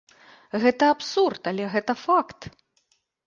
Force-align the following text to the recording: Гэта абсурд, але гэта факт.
Гэта 0.63 0.87
абсурд, 0.93 1.41
але 1.53 1.67
гэта 1.75 1.93
факт. 2.07 2.39